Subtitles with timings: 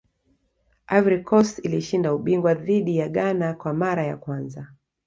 [0.97, 4.67] ivory coast ilishinda ubingwa dhidi ya ghana kwa mara ya kwanza